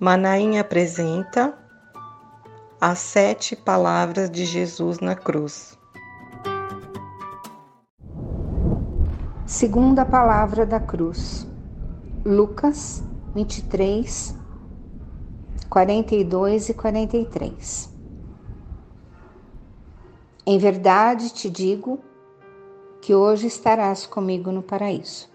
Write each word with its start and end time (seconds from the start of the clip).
Manaim 0.00 0.58
apresenta 0.58 1.58
as 2.80 3.00
sete 3.00 3.56
palavras 3.56 4.30
de 4.30 4.44
Jesus 4.44 5.00
na 5.00 5.16
cruz. 5.16 5.76
Segunda 9.44 10.04
palavra 10.04 10.64
da 10.64 10.78
cruz. 10.78 11.48
Lucas 12.24 13.02
23, 13.34 14.38
42 15.68 16.68
e 16.68 16.74
43. 16.74 17.92
Em 20.46 20.58
verdade 20.58 21.30
te 21.30 21.50
digo 21.50 21.98
que 23.02 23.16
hoje 23.16 23.48
estarás 23.48 24.06
comigo 24.06 24.52
no 24.52 24.62
paraíso. 24.62 25.28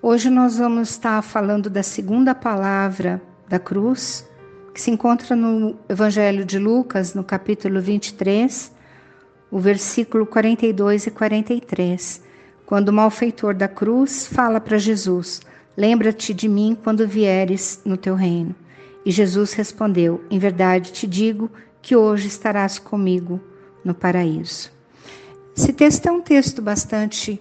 Hoje 0.00 0.30
nós 0.30 0.56
vamos 0.56 0.88
estar 0.88 1.20
falando 1.20 1.68
da 1.68 1.82
segunda 1.82 2.34
palavra 2.34 3.20
da 3.48 3.58
cruz, 3.58 4.26
que 4.74 4.80
se 4.80 4.90
encontra 4.90 5.34
no 5.34 5.76
Evangelho 5.88 6.44
de 6.44 6.58
Lucas, 6.58 7.14
no 7.14 7.24
capítulo 7.24 7.80
23, 7.80 8.70
o 9.50 9.58
versículo 9.58 10.26
42 10.26 11.06
e 11.06 11.10
43, 11.10 12.22
quando 12.66 12.90
o 12.90 12.92
malfeitor 12.92 13.54
da 13.54 13.66
cruz 13.66 14.26
fala 14.26 14.60
para 14.60 14.78
Jesus: 14.78 15.40
Lembra-te 15.76 16.34
de 16.34 16.48
mim 16.48 16.76
quando 16.82 17.08
vieres 17.08 17.80
no 17.84 17.96
teu 17.96 18.14
reino. 18.14 18.54
E 19.04 19.10
Jesus 19.10 19.52
respondeu: 19.54 20.22
Em 20.30 20.38
verdade 20.38 20.92
te 20.92 21.06
digo 21.06 21.50
que 21.80 21.96
hoje 21.96 22.28
estarás 22.28 22.78
comigo 22.78 23.40
no 23.84 23.94
paraíso. 23.94 24.70
Esse 25.56 25.72
texto 25.72 26.06
é 26.06 26.12
um 26.12 26.20
texto 26.20 26.60
bastante 26.60 27.40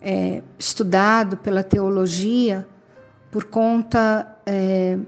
é, 0.00 0.42
estudado 0.58 1.36
pela 1.36 1.62
teologia 1.62 2.66
por 3.30 3.44
conta 3.44 4.36
é, 4.44 4.98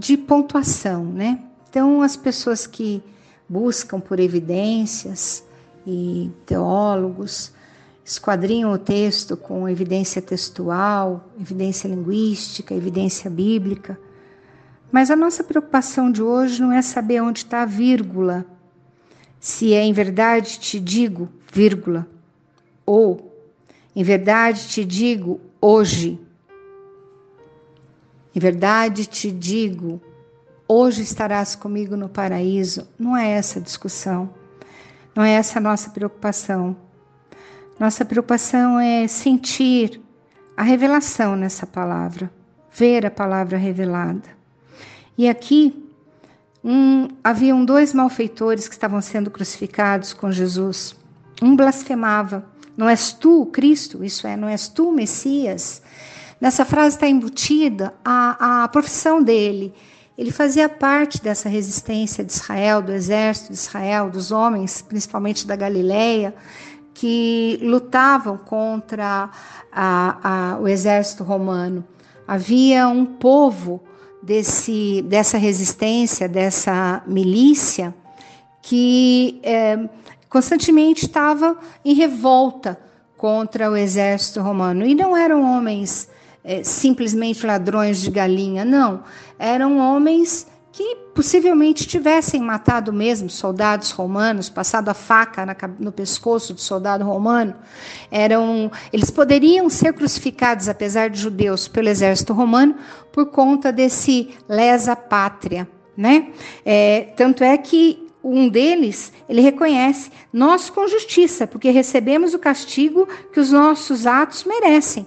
de 0.00 0.16
pontuação, 0.16 1.04
né? 1.04 1.38
Então, 1.68 2.00
as 2.00 2.16
pessoas 2.16 2.66
que 2.66 3.02
buscam 3.46 4.00
por 4.00 4.18
evidências 4.18 5.44
e 5.86 6.30
teólogos 6.46 7.52
esquadrinham 8.02 8.72
o 8.72 8.78
texto 8.78 9.36
com 9.36 9.68
evidência 9.68 10.22
textual, 10.22 11.28
evidência 11.38 11.86
linguística, 11.86 12.74
evidência 12.74 13.28
bíblica. 13.28 14.00
Mas 14.90 15.10
a 15.10 15.16
nossa 15.16 15.44
preocupação 15.44 16.10
de 16.10 16.22
hoje 16.22 16.62
não 16.62 16.72
é 16.72 16.80
saber 16.80 17.20
onde 17.20 17.40
está 17.40 17.62
a 17.62 17.66
vírgula, 17.66 18.46
se 19.38 19.74
é 19.74 19.84
em 19.84 19.92
verdade 19.92 20.58
te 20.58 20.80
digo, 20.80 21.28
vírgula, 21.52 22.08
ou 22.86 23.30
em 23.94 24.02
verdade 24.02 24.66
te 24.66 24.82
digo 24.82 25.40
hoje, 25.60 26.18
em 28.34 28.38
verdade 28.40 29.06
te 29.06 29.30
digo, 29.30 30.00
hoje 30.68 31.02
estarás 31.02 31.56
comigo 31.56 31.96
no 31.96 32.08
paraíso. 32.08 32.88
Não 32.98 33.16
é 33.16 33.30
essa 33.30 33.58
a 33.58 33.62
discussão. 33.62 34.30
Não 35.14 35.24
é 35.24 35.32
essa 35.32 35.58
a 35.58 35.62
nossa 35.62 35.90
preocupação. 35.90 36.76
Nossa 37.78 38.04
preocupação 38.04 38.78
é 38.78 39.08
sentir 39.08 40.00
a 40.56 40.62
revelação 40.62 41.34
nessa 41.34 41.66
palavra, 41.66 42.30
ver 42.70 43.06
a 43.06 43.10
palavra 43.10 43.56
revelada. 43.56 44.28
E 45.16 45.28
aqui 45.28 45.90
um, 46.62 47.08
haviam 47.24 47.64
dois 47.64 47.94
malfeitores 47.94 48.68
que 48.68 48.74
estavam 48.74 49.00
sendo 49.00 49.30
crucificados 49.30 50.12
com 50.12 50.30
Jesus. 50.30 50.94
Um 51.42 51.56
blasfemava: 51.56 52.44
Não 52.76 52.88
és 52.88 53.12
tu 53.12 53.46
Cristo? 53.46 54.04
Isso 54.04 54.26
é, 54.26 54.36
não 54.36 54.46
és 54.46 54.68
tu 54.68 54.92
Messias? 54.92 55.82
Nessa 56.40 56.64
frase 56.64 56.96
está 56.96 57.06
embutida 57.06 57.92
a, 58.04 58.64
a 58.64 58.68
profissão 58.68 59.22
dele. 59.22 59.74
Ele 60.16 60.30
fazia 60.30 60.68
parte 60.68 61.22
dessa 61.22 61.48
resistência 61.48 62.24
de 62.24 62.32
Israel, 62.32 62.80
do 62.82 62.92
exército 62.92 63.52
de 63.52 63.58
Israel, 63.58 64.10
dos 64.10 64.32
homens, 64.32 64.82
principalmente 64.82 65.46
da 65.46 65.54
Galileia, 65.54 66.34
que 66.94 67.58
lutavam 67.62 68.38
contra 68.38 69.30
a, 69.72 70.52
a, 70.52 70.58
o 70.58 70.68
exército 70.68 71.24
romano. 71.24 71.84
Havia 72.26 72.86
um 72.88 73.04
povo 73.04 73.82
desse, 74.22 75.02
dessa 75.02 75.38
resistência, 75.38 76.28
dessa 76.28 77.02
milícia, 77.06 77.94
que 78.62 79.40
é, 79.42 79.88
constantemente 80.28 81.06
estava 81.06 81.56
em 81.84 81.94
revolta 81.94 82.78
contra 83.16 83.70
o 83.70 83.76
exército 83.76 84.40
romano. 84.40 84.84
E 84.84 84.94
não 84.94 85.16
eram 85.16 85.42
homens 85.42 86.09
é, 86.44 86.62
simplesmente 86.62 87.46
ladrões 87.46 88.00
de 88.00 88.10
galinha, 88.10 88.64
não. 88.64 89.04
Eram 89.38 89.78
homens 89.78 90.46
que 90.72 90.96
possivelmente 91.14 91.86
tivessem 91.86 92.40
matado 92.40 92.92
mesmo 92.92 93.28
soldados 93.28 93.90
romanos, 93.90 94.48
passado 94.48 94.88
a 94.88 94.94
faca 94.94 95.44
na, 95.44 95.56
no 95.78 95.90
pescoço 95.90 96.54
do 96.54 96.60
soldado 96.60 97.04
romano, 97.04 97.54
eram, 98.10 98.70
eles 98.92 99.10
poderiam 99.10 99.68
ser 99.68 99.92
crucificados, 99.92 100.68
apesar 100.68 101.10
de 101.10 101.18
judeus, 101.18 101.66
pelo 101.66 101.88
exército 101.88 102.32
romano, 102.32 102.76
por 103.12 103.26
conta 103.26 103.72
desse 103.72 104.30
lesa 104.48 104.94
pátria, 104.94 105.68
né? 105.96 106.28
É, 106.64 107.08
tanto 107.16 107.42
é 107.42 107.58
que 107.58 108.08
um 108.22 108.48
deles, 108.48 109.12
ele 109.28 109.40
reconhece 109.40 110.10
nós 110.32 110.70
com 110.70 110.86
justiça, 110.86 111.46
porque 111.46 111.70
recebemos 111.70 112.32
o 112.32 112.38
castigo 112.38 113.08
que 113.32 113.40
os 113.40 113.50
nossos 113.50 114.06
atos 114.06 114.44
merecem 114.44 115.06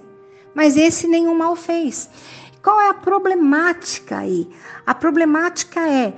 mas 0.54 0.76
esse 0.76 1.06
nenhum 1.06 1.36
mal 1.36 1.56
fez. 1.56 2.08
Qual 2.62 2.80
é 2.80 2.88
a 2.88 2.94
problemática 2.94 4.18
aí? 4.18 4.48
A 4.86 4.94
problemática 4.94 5.80
é 5.80 6.14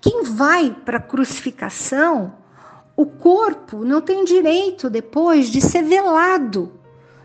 quem 0.00 0.22
vai 0.22 0.74
para 0.84 0.98
a 0.98 1.02
crucificação, 1.02 2.32
o 2.96 3.06
corpo 3.06 3.84
não 3.84 4.00
tem 4.00 4.24
direito 4.24 4.90
depois 4.90 5.50
de 5.50 5.60
ser 5.60 5.82
velado 5.82 6.72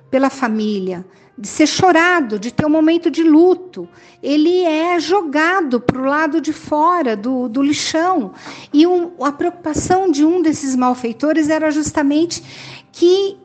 pela 0.09 0.29
família, 0.29 1.05
de 1.35 1.47
ser 1.47 1.65
chorado, 1.65 2.37
de 2.37 2.51
ter 2.51 2.65
um 2.65 2.69
momento 2.69 3.09
de 3.09 3.23
luto. 3.23 3.89
Ele 4.21 4.63
é 4.63 4.99
jogado 4.99 5.79
para 5.79 5.99
o 5.99 6.05
lado 6.05 6.39
de 6.39 6.53
fora 6.53 7.15
do, 7.15 7.49
do 7.49 7.63
lixão. 7.63 8.33
E 8.71 8.85
um, 8.85 9.11
a 9.23 9.31
preocupação 9.31 10.11
de 10.11 10.23
um 10.23 10.41
desses 10.41 10.75
malfeitores 10.75 11.49
era 11.49 11.71
justamente 11.71 12.43
que 12.91 13.39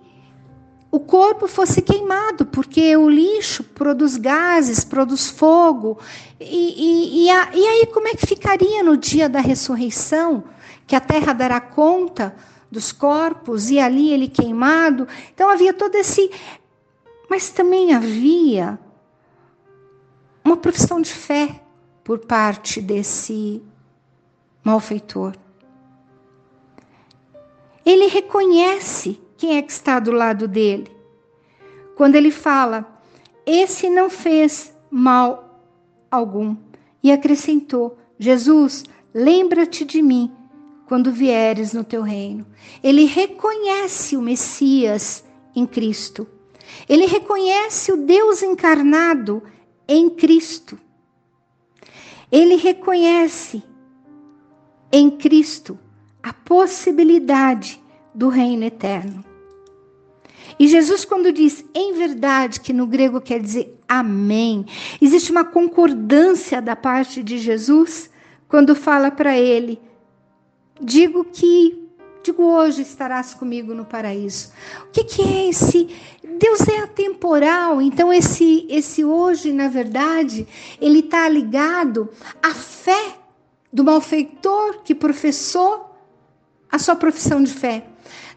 o 0.91 0.99
corpo 0.99 1.47
fosse 1.47 1.83
queimado, 1.83 2.47
porque 2.47 2.97
o 2.97 3.09
lixo 3.09 3.63
produz 3.63 4.17
gases, 4.17 4.85
produz 4.85 5.29
fogo. 5.29 5.99
E, 6.41 6.45
e, 6.45 7.25
e, 7.25 7.31
a, 7.31 7.51
e, 7.55 7.67
aí, 7.67 7.87
como 7.87 8.09
é 8.09 8.15
que 8.15 8.27
ficaria 8.27 8.83
no 8.83 8.97
dia 8.97 9.29
da 9.29 9.41
ressurreição? 9.41 10.45
Que 10.87 10.97
a 10.97 11.01
terra 11.01 11.35
dará 11.35 11.61
conta 11.61 12.35
dos 12.71 12.91
corpos 12.91 13.71
e 13.71 13.79
ali 13.79 14.11
ele 14.11 14.29
queimado. 14.29 15.07
Então 15.35 15.51
havia 15.51 15.75
todo 15.75 15.95
esse. 15.95 16.31
Mas 17.29 17.51
também 17.51 17.93
havia 17.93 18.79
uma 20.43 20.57
profissão 20.57 21.03
de 21.03 21.13
fé 21.13 21.61
por 22.03 22.21
parte 22.21 22.81
desse 22.81 23.63
malfeitor. 24.65 25.35
Ele 27.85 28.07
reconhece 28.07 29.21
quem 29.39 29.57
é 29.57 29.63
que 29.63 29.71
está 29.71 30.01
do 30.01 30.11
lado 30.11 30.49
dele? 30.49 30.91
Quando 31.95 32.17
ele 32.17 32.33
fala, 32.33 33.01
esse 33.47 33.89
não 33.89 34.11
fez 34.11 34.75
mal 34.91 35.63
algum. 36.11 36.57
E 37.03 37.13
acrescentou: 37.13 37.97
Jesus, 38.19 38.85
lembra-te 39.15 39.85
de 39.85 40.03
mim 40.03 40.33
quando 40.87 41.13
vieres 41.13 41.73
no 41.73 41.85
teu 41.85 42.03
reino. 42.03 42.45
Ele 42.83 43.05
reconhece 43.05 44.17
o 44.17 44.23
Messias 44.23 45.25
em 45.55 45.65
Cristo. 45.65 46.27
Ele 46.89 47.07
reconhece 47.07 47.93
o 47.93 47.97
Deus 47.97 48.43
encarnado 48.43 49.43
em 49.87 50.11
Cristo. 50.11 50.77
Ele 52.31 52.57
reconhece 52.57 53.63
em 54.91 55.09
Cristo 55.11 55.79
a 56.23 56.33
possibilidade 56.33 57.81
do 58.19 58.29
reino 58.29 58.65
eterno. 58.65 59.25
E 60.59 60.67
Jesus, 60.67 61.05
quando 61.05 61.33
diz 61.33 61.65
em 61.73 61.93
verdade, 61.95 62.59
que 62.59 62.73
no 62.73 62.85
grego 62.85 63.21
quer 63.21 63.39
dizer 63.41 63.79
amém, 63.89 64.67
existe 65.01 65.31
uma 65.31 65.45
concordância 65.45 66.61
da 66.61 66.75
parte 66.75 67.23
de 67.23 67.39
Jesus 67.39 68.11
quando 68.49 68.75
fala 68.75 69.09
para 69.09 69.39
ele: 69.39 69.81
digo 70.81 71.25
que, 71.27 71.89
digo 72.25 72.43
hoje 72.43 72.83
estarás 72.83 73.35
comigo 73.35 73.73
no 73.73 73.85
paraíso. 73.85 74.51
O 74.89 74.91
que, 74.91 75.05
que 75.05 75.23
é 75.23 75.49
esse? 75.51 75.89
Deus 76.41 76.67
é 76.67 76.81
atemporal, 76.81 77.81
então 77.81 78.13
esse, 78.13 78.67
esse 78.69 79.05
hoje, 79.05 79.53
na 79.53 79.69
verdade, 79.69 80.47
ele 80.81 81.01
está 81.01 81.29
ligado 81.29 82.11
à 82.43 82.53
fé 82.53 83.17
do 83.73 83.85
malfeitor 83.85 84.83
que 84.83 84.95
professou 84.95 85.89
a 86.71 86.79
sua 86.79 86.97
profissão 86.97 87.43
de 87.43 87.53
fé. 87.53 87.85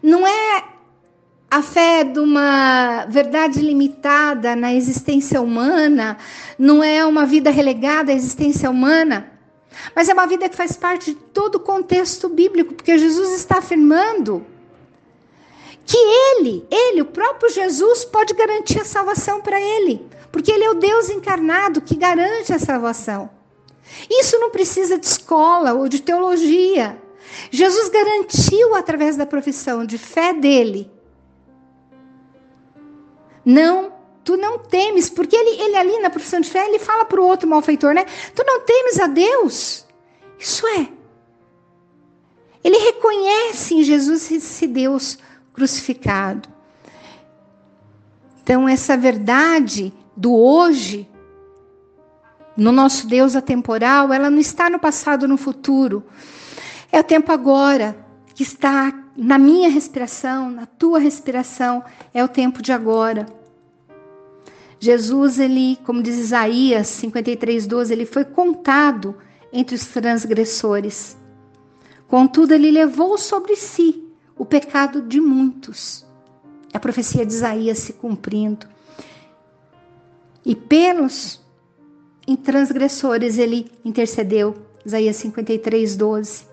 Não 0.02 0.26
é 0.26 0.64
a 1.50 1.62
fé 1.62 2.02
de 2.02 2.18
uma 2.18 3.04
verdade 3.10 3.60
limitada 3.60 4.56
na 4.56 4.72
existência 4.72 5.40
humana 5.40 6.16
não 6.58 6.82
é 6.82 7.04
uma 7.04 7.26
vida 7.26 7.50
relegada 7.50 8.12
à 8.12 8.14
existência 8.14 8.70
humana, 8.70 9.30
mas 9.94 10.08
é 10.08 10.12
uma 10.12 10.26
vida 10.26 10.48
que 10.48 10.56
faz 10.56 10.76
parte 10.76 11.12
de 11.12 11.16
todo 11.16 11.56
o 11.56 11.60
contexto 11.60 12.28
bíblico, 12.28 12.72
porque 12.72 12.96
Jesus 12.96 13.32
está 13.32 13.58
afirmando 13.58 14.46
que 15.84 15.96
ele, 15.96 16.64
ele, 16.70 17.02
o 17.02 17.06
próprio 17.06 17.50
Jesus, 17.50 18.04
pode 18.04 18.32
garantir 18.32 18.80
a 18.80 18.84
salvação 18.84 19.40
para 19.40 19.60
ele, 19.60 20.06
porque 20.30 20.52
ele 20.52 20.64
é 20.64 20.70
o 20.70 20.74
Deus 20.74 21.10
encarnado 21.10 21.80
que 21.80 21.96
garante 21.96 22.52
a 22.52 22.58
salvação. 22.58 23.28
Isso 24.08 24.38
não 24.38 24.50
precisa 24.50 24.96
de 24.98 25.06
escola 25.06 25.74
ou 25.74 25.88
de 25.88 26.00
teologia. 26.00 26.96
Jesus 27.50 27.88
garantiu 27.88 28.74
através 28.74 29.16
da 29.16 29.26
profissão 29.26 29.84
de 29.84 29.98
fé 29.98 30.32
dele. 30.32 30.90
Não, 33.44 33.92
tu 34.24 34.36
não 34.36 34.58
temes, 34.58 35.10
porque 35.10 35.34
ele, 35.34 35.62
ele 35.62 35.76
ali 35.76 35.98
na 36.00 36.10
profissão 36.10 36.40
de 36.40 36.48
fé, 36.48 36.66
ele 36.68 36.78
fala 36.78 37.04
para 37.04 37.20
o 37.20 37.26
outro 37.26 37.48
malfeitor, 37.48 37.94
né? 37.94 38.04
Tu 38.34 38.44
não 38.46 38.60
temes 38.60 39.00
a 39.00 39.06
Deus. 39.06 39.86
Isso 40.38 40.66
é. 40.66 40.88
Ele 42.64 42.78
reconhece 42.78 43.74
em 43.74 43.82
Jesus 43.82 44.30
esse 44.30 44.66
Deus 44.66 45.18
crucificado. 45.52 46.48
Então, 48.42 48.68
essa 48.68 48.96
verdade 48.96 49.92
do 50.16 50.34
hoje, 50.34 51.08
no 52.56 52.72
nosso 52.72 53.06
Deus 53.06 53.34
atemporal, 53.34 54.12
ela 54.12 54.30
não 54.30 54.38
está 54.38 54.68
no 54.68 54.78
passado, 54.78 55.26
no 55.26 55.36
futuro. 55.36 56.04
É 56.92 57.00
o 57.00 57.04
tempo 57.04 57.32
agora, 57.32 57.96
que 58.34 58.42
está 58.42 58.92
na 59.16 59.38
minha 59.38 59.70
respiração, 59.70 60.50
na 60.50 60.66
tua 60.66 60.98
respiração, 60.98 61.82
é 62.12 62.22
o 62.22 62.28
tempo 62.28 62.60
de 62.60 62.70
agora. 62.70 63.26
Jesus, 64.78 65.38
ele, 65.38 65.78
como 65.84 66.02
diz 66.02 66.18
Isaías 66.18 66.88
53, 66.88 67.66
12, 67.66 67.92
ele 67.94 68.04
foi 68.04 68.26
contado 68.26 69.16
entre 69.50 69.74
os 69.74 69.86
transgressores. 69.86 71.16
Contudo, 72.08 72.52
ele 72.52 72.70
levou 72.70 73.16
sobre 73.16 73.56
si 73.56 74.06
o 74.36 74.44
pecado 74.44 75.00
de 75.00 75.18
muitos. 75.18 76.04
A 76.74 76.78
profecia 76.78 77.24
de 77.24 77.32
Isaías 77.32 77.78
se 77.78 77.94
cumprindo. 77.94 78.66
E 80.44 80.54
pelos 80.54 81.40
transgressores 82.42 83.38
ele 83.38 83.70
intercedeu. 83.82 84.56
Isaías 84.84 85.16
53, 85.16 85.96
12. 85.96 86.51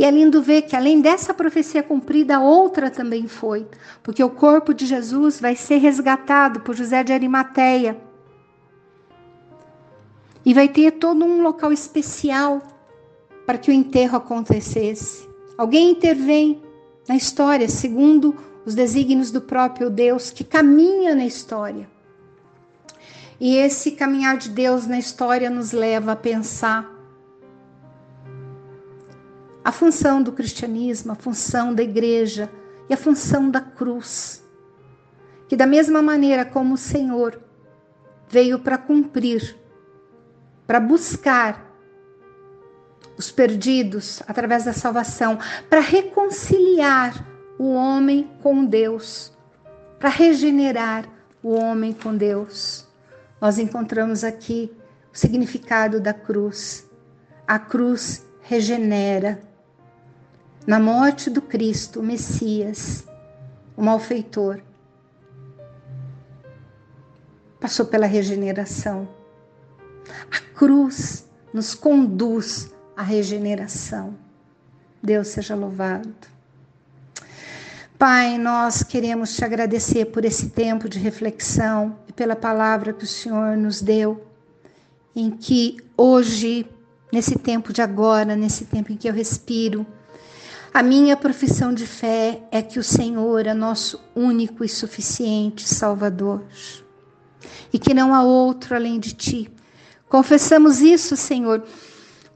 E 0.00 0.04
é 0.04 0.10
lindo 0.10 0.40
ver 0.40 0.62
que 0.62 0.74
além 0.74 1.02
dessa 1.02 1.34
profecia 1.34 1.82
cumprida, 1.82 2.40
outra 2.40 2.90
também 2.90 3.28
foi, 3.28 3.66
porque 4.02 4.24
o 4.24 4.30
corpo 4.30 4.72
de 4.72 4.86
Jesus 4.86 5.38
vai 5.38 5.54
ser 5.54 5.76
resgatado 5.76 6.60
por 6.60 6.74
José 6.74 7.04
de 7.04 7.12
Arimateia. 7.12 8.00
E 10.42 10.54
vai 10.54 10.68
ter 10.68 10.92
todo 10.92 11.22
um 11.22 11.42
local 11.42 11.70
especial 11.70 12.62
para 13.44 13.58
que 13.58 13.70
o 13.70 13.74
enterro 13.74 14.16
acontecesse. 14.16 15.28
Alguém 15.58 15.90
intervém 15.90 16.62
na 17.06 17.14
história 17.14 17.68
segundo 17.68 18.34
os 18.64 18.74
desígnios 18.74 19.30
do 19.30 19.42
próprio 19.42 19.90
Deus 19.90 20.30
que 20.30 20.44
caminha 20.44 21.14
na 21.14 21.26
história. 21.26 21.86
E 23.38 23.54
esse 23.54 23.90
caminhar 23.90 24.38
de 24.38 24.48
Deus 24.48 24.86
na 24.86 24.98
história 24.98 25.50
nos 25.50 25.72
leva 25.72 26.12
a 26.12 26.16
pensar 26.16 26.99
a 29.70 29.72
função 29.72 30.20
do 30.20 30.32
cristianismo, 30.32 31.12
a 31.12 31.14
função 31.14 31.72
da 31.72 31.80
igreja 31.80 32.50
e 32.88 32.92
a 32.92 32.96
função 32.96 33.48
da 33.48 33.60
cruz. 33.60 34.44
Que 35.46 35.54
da 35.54 35.64
mesma 35.64 36.02
maneira 36.02 36.44
como 36.44 36.74
o 36.74 36.76
Senhor 36.76 37.40
veio 38.28 38.58
para 38.58 38.76
cumprir, 38.76 39.56
para 40.66 40.80
buscar 40.80 41.72
os 43.16 43.30
perdidos 43.30 44.20
através 44.26 44.64
da 44.64 44.72
salvação, 44.72 45.38
para 45.68 45.78
reconciliar 45.78 47.24
o 47.56 47.72
homem 47.72 48.28
com 48.42 48.64
Deus, 48.64 49.32
para 50.00 50.08
regenerar 50.08 51.08
o 51.44 51.52
homem 51.52 51.92
com 51.92 52.16
Deus. 52.16 52.88
Nós 53.40 53.56
encontramos 53.56 54.24
aqui 54.24 54.76
o 55.14 55.16
significado 55.16 56.00
da 56.00 56.12
cruz. 56.12 56.90
A 57.46 57.56
cruz 57.56 58.26
regenera. 58.40 59.49
Na 60.66 60.78
morte 60.78 61.30
do 61.30 61.40
Cristo, 61.40 62.00
o 62.00 62.02
Messias, 62.02 63.04
o 63.76 63.82
malfeitor, 63.82 64.60
passou 67.58 67.86
pela 67.86 68.06
regeneração. 68.06 69.08
A 70.30 70.38
cruz 70.54 71.26
nos 71.52 71.74
conduz 71.74 72.72
a 72.96 73.02
regeneração. 73.02 74.14
Deus 75.02 75.28
seja 75.28 75.54
louvado. 75.54 76.14
Pai, 77.98 78.38
nós 78.38 78.82
queremos 78.82 79.34
te 79.34 79.44
agradecer 79.44 80.06
por 80.06 80.24
esse 80.24 80.50
tempo 80.50 80.88
de 80.88 80.98
reflexão 80.98 81.98
e 82.08 82.12
pela 82.12 82.36
palavra 82.36 82.92
que 82.92 83.04
o 83.04 83.06
Senhor 83.06 83.56
nos 83.56 83.82
deu, 83.82 84.26
em 85.14 85.30
que 85.30 85.78
hoje, 85.96 86.66
nesse 87.12 87.38
tempo 87.38 87.72
de 87.72 87.82
agora, 87.82 88.36
nesse 88.36 88.64
tempo 88.64 88.92
em 88.92 88.96
que 88.96 89.08
eu 89.08 89.12
respiro, 89.12 89.86
a 90.72 90.82
minha 90.82 91.16
profissão 91.16 91.74
de 91.74 91.86
fé 91.86 92.42
é 92.50 92.62
que 92.62 92.78
o 92.78 92.84
Senhor 92.84 93.46
é 93.46 93.52
nosso 93.52 94.00
único 94.14 94.64
e 94.64 94.68
suficiente 94.68 95.68
Salvador 95.68 96.44
e 97.72 97.78
que 97.78 97.92
não 97.92 98.14
há 98.14 98.22
outro 98.22 98.74
além 98.74 99.00
de 99.00 99.12
ti. 99.12 99.50
Confessamos 100.08 100.80
isso, 100.80 101.16
Senhor, 101.16 101.64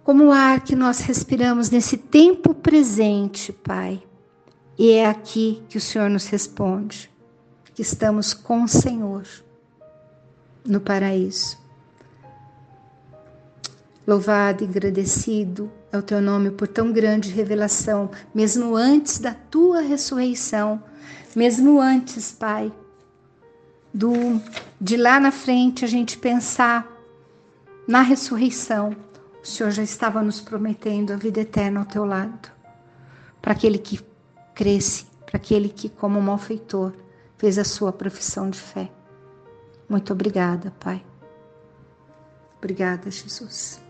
como 0.03 0.27
o 0.27 0.33
ar 0.33 0.61
que 0.63 0.75
nós 0.75 1.01
respiramos 1.01 1.71
nesse 1.71 1.97
tempo 1.97 2.55
presente, 2.55 3.53
Pai. 3.53 4.03
E 4.77 4.91
é 4.91 5.07
aqui 5.07 5.63
que 5.69 5.79
o 5.79 5.81
Senhor 5.81 6.11
nos 6.11 6.27
responde, 6.27 7.11
que 7.73 7.83
estamos 7.83 8.35
com 8.35 8.65
o 8.65 8.69
Senhor 8.69 9.25
no 10.67 10.81
paraíso. 10.81 11.64
Louvado 14.07 14.63
e 14.63 14.67
agradecido 14.67 15.71
é 15.91 15.99
o 15.99 16.03
teu 16.03 16.21
nome 16.21 16.51
por 16.51 16.69
tão 16.69 16.93
grande 16.93 17.31
revelação, 17.31 18.11
mesmo 18.35 18.77
antes 18.77 19.19
da 19.19 19.33
tua 19.33 19.81
ressurreição, 19.81 20.83
mesmo 21.35 21.81
antes, 21.81 22.33
Pai, 22.33 22.73
do 23.93 24.13
de 24.81 24.97
lá 24.97 25.19
na 25.19 25.31
frente 25.31 25.85
a 25.85 25.89
gente 25.89 26.19
pensar 26.19 26.87
na 27.89 28.03
ressurreição 28.03 28.95
o 29.45 29.47
Senhor 29.47 29.71
já 29.71 29.83
estava 29.83 30.23
nos 30.23 30.41
prometendo 30.41 31.13
a 31.13 31.17
vida 31.17 31.41
eterna 31.41 31.81
ao 31.81 31.85
teu 31.85 32.07
lado. 32.07 32.51
Para 33.43 33.53
aquele 33.53 33.77
que 33.77 34.01
cresce, 34.55 35.05
para 35.27 35.37
aquele 35.37 35.69
que, 35.69 35.91
como 35.91 36.19
malfeitor, 36.23 36.95
fez 37.37 37.59
a 37.59 37.65
sua 37.65 37.93
profissão 37.93 38.49
de 38.49 38.59
fé. 38.59 38.91
Muito 39.87 40.15
obrigada, 40.15 40.73
Pai. 40.81 41.05
Obrigada, 42.57 43.11
Jesus. 43.11 43.84